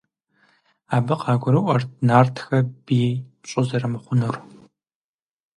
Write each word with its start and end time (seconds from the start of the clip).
Абы 0.95 1.15
къагурыӀуэрт 1.21 1.89
нартхэр 2.07 2.63
бий 2.85 3.11
пщӀы 3.41 3.61
зэрымыхъунур. 3.67 4.35